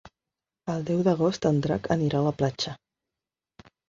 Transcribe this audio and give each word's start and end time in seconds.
El 0.75 0.85
deu 0.85 1.03
d'agost 1.07 1.45
en 1.49 1.59
Drac 1.65 1.89
irà 2.05 2.21
a 2.21 2.27
la 2.29 2.31
platja. 2.39 2.73